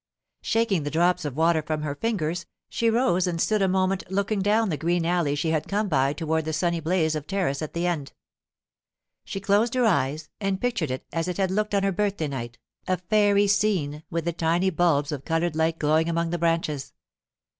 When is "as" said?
11.13-11.27